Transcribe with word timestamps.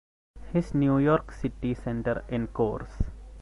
His 0.51 0.73
New 0.73 0.97
York 0.97 1.31
City 1.31 1.75
Center 1.75 2.23
Encores! 2.31 2.89